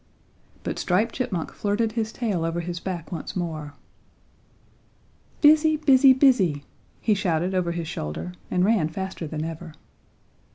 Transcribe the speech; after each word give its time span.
But 0.63 0.79
Striped 0.79 1.13
Chipmunk 1.13 1.53
flirted 1.53 1.91
his 1.91 2.11
tail 2.11 2.43
over 2.43 2.61
his 2.61 2.79
back 2.79 3.11
once 3.11 3.35
more. 3.35 3.75
"Busy! 5.41 5.77
busy! 5.77 6.11
busy!" 6.11 6.63
he 6.99 7.13
shouted 7.13 7.53
over 7.53 7.71
his 7.71 7.87
shoulder 7.87 8.31
and 8.49 8.65
ran 8.65 8.89
faster 8.89 9.27
than 9.27 9.45
ever. 9.45 9.75